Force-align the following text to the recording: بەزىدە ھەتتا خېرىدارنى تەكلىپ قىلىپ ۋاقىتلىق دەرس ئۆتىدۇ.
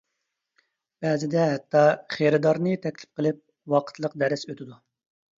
بەزىدە 1.05 1.41
ھەتتا 1.49 1.83
خېرىدارنى 2.15 2.73
تەكلىپ 2.85 3.19
قىلىپ 3.21 3.43
ۋاقىتلىق 3.75 4.17
دەرس 4.23 4.47
ئۆتىدۇ. 4.49 4.79